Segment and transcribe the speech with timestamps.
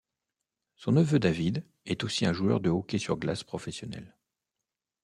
[0.77, 4.17] Son neveu Dávid est aussi un joueur de hockey sur glace professionnel.